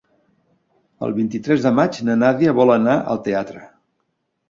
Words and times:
El 1.09 1.13
vint-i-tres 1.19 1.63
de 1.67 1.73
maig 1.81 2.01
na 2.09 2.17
Nàdia 2.25 2.59
vol 2.63 2.77
anar 2.81 2.99
al 3.15 3.25
teatre. 3.31 3.67